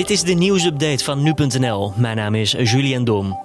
[0.00, 1.92] Dit is de nieuwsupdate van nu.nl.
[1.96, 3.38] Mijn naam is Julian Dom.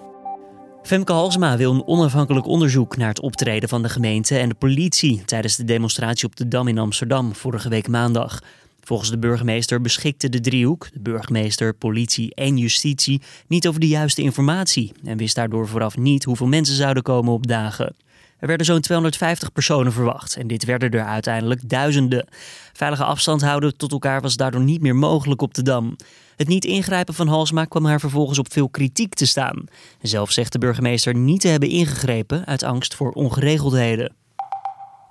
[0.84, 5.26] Femke Halsema wil een onafhankelijk onderzoek naar het optreden van de gemeente en de politie
[5.26, 8.42] tijdens de demonstratie op de Dam in Amsterdam vorige week maandag.
[8.80, 14.22] Volgens de burgemeester beschikte de driehoek, de burgemeester, politie en justitie, niet over de juiste
[14.22, 17.96] informatie en wist daardoor vooraf niet hoeveel mensen zouden komen op dagen.
[18.40, 22.28] Er werden zo'n 250 personen verwacht en dit werden er uiteindelijk duizenden.
[22.74, 25.96] Veilige afstand houden tot elkaar was daardoor niet meer mogelijk op de Dam.
[26.36, 29.64] Het niet ingrijpen van Halsma kwam haar vervolgens op veel kritiek te staan.
[30.02, 34.14] Zelf zegt de burgemeester niet te hebben ingegrepen uit angst voor ongeregeldheden.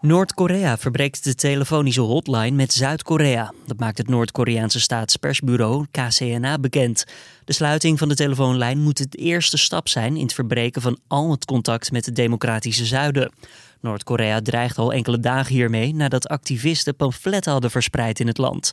[0.04, 3.52] Noord-Korea verbreekt de telefonische hotline met Zuid-Korea.
[3.66, 7.04] Dat maakt het Noord-Koreaanse staatspersbureau KCNA bekend.
[7.44, 11.30] De sluiting van de telefoonlijn moet het eerste stap zijn in het verbreken van al
[11.30, 13.32] het contact met het democratische zuiden.
[13.80, 18.72] Noord-Korea dreigt al enkele dagen hiermee nadat activisten pamfletten hadden verspreid in het land.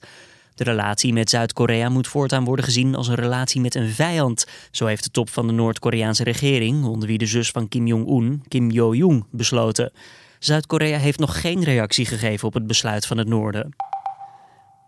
[0.55, 4.45] De relatie met Zuid-Korea moet voortaan worden gezien als een relatie met een vijand.
[4.71, 8.43] Zo heeft de top van de Noord-Koreaanse regering, onder wie de zus van Kim Jong-un,
[8.47, 9.91] Kim Jo-jong, besloten.
[10.43, 13.75] Zuid-Korea heeft nog geen reactie gegeven op het besluit van het Noorden.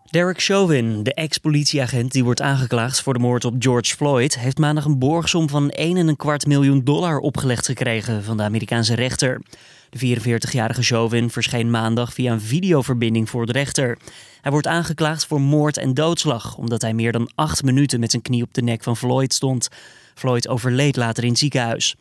[0.09, 4.86] Derek Chauvin, de ex-politieagent die wordt aangeklaagd voor de moord op George Floyd, heeft maandag
[4.86, 9.42] een borgsom van 1,25 miljoen dollar opgelegd gekregen van de Amerikaanse rechter.
[9.90, 13.98] De 44-jarige Chauvin verscheen maandag via een videoverbinding voor de rechter.
[14.42, 18.24] Hij wordt aangeklaagd voor moord en doodslag, omdat hij meer dan acht minuten met zijn
[18.24, 19.70] knie op de nek van Floyd stond.
[20.16, 21.96] Floyd overleed later in het ziekenhuis.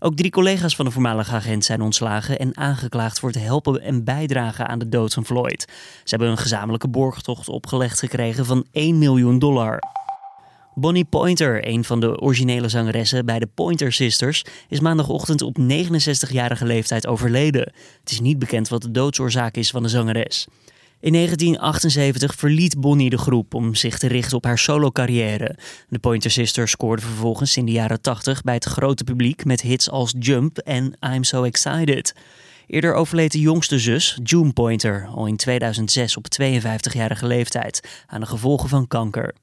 [0.00, 4.04] Ook drie collega's van de voormalige agent zijn ontslagen en aangeklaagd voor het helpen en
[4.04, 5.64] bijdragen aan de dood van Floyd.
[6.04, 9.78] Ze hebben een gezamenlijke borgtocht opgelegd gekregen van 1 miljoen dollar.
[10.74, 16.64] Bonnie Pointer, een van de originele zangeressen bij de Pointer Sisters, is maandagochtend op 69-jarige
[16.64, 17.72] leeftijd overleden.
[18.00, 20.46] Het is niet bekend wat de doodsoorzaak is van de zangeres.
[21.00, 25.56] In 1978 verliet Bonnie de groep om zich te richten op haar solo-carrière.
[25.88, 29.90] De Pointer Sisters scoorden vervolgens in de jaren 80 bij het grote publiek met hits
[29.90, 32.14] als Jump en I'm So Excited.
[32.66, 38.26] Eerder overleed de jongste zus, June Pointer, al in 2006 op 52-jarige leeftijd aan de
[38.26, 39.34] gevolgen van kanker.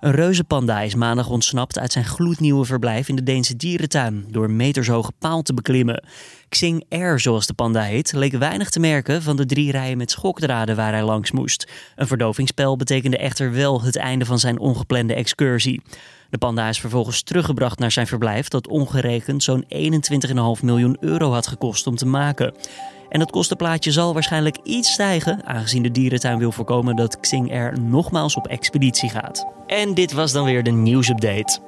[0.00, 5.12] Een reuzenpanda is maandag ontsnapt uit zijn gloednieuwe verblijf in de Deense dierentuin door metershoge
[5.18, 6.04] paal te beklimmen.
[6.48, 10.10] Xing Air, zoals de panda heet, leek weinig te merken van de drie rijen met
[10.10, 11.68] schokdraden waar hij langs moest.
[11.96, 15.82] Een verdovingsspel betekende echter wel het einde van zijn ongeplande excursie.
[16.30, 19.64] De panda is vervolgens teruggebracht naar zijn verblijf dat ongerekend zo'n
[20.58, 22.54] 21,5 miljoen euro had gekost om te maken.
[23.10, 27.80] En dat kostenplaatje zal waarschijnlijk iets stijgen, aangezien de dierentuin wil voorkomen dat Xing Air
[27.80, 29.46] nogmaals op expeditie gaat.
[29.66, 31.58] En dit was dan weer de nieuwsupdate.